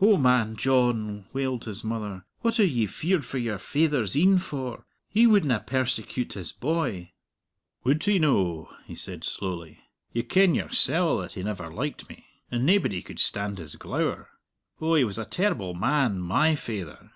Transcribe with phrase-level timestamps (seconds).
[0.00, 4.86] "O man John," wailed his mother, "what are ye feared for your faither's een for?
[5.10, 7.12] He wouldna persecute his boy."
[7.84, 9.80] "Would he no?" he said slowly.
[10.10, 12.24] "You ken yoursell that he never liked me!
[12.50, 14.30] And naebody could stand his glower.
[14.80, 17.10] Oh, he was a terrible man, my faither!